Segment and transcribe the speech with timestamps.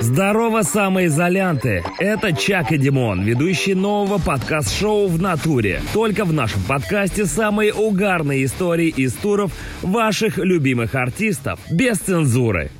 [0.00, 1.82] Здорово, самоизолянты!
[1.98, 5.80] Это Чак и Димон, ведущие нового подкаст-шоу «В натуре».
[5.94, 12.70] Только в нашем подкасте самые угарные истории из туров ваших любимых артистов, без цензуры.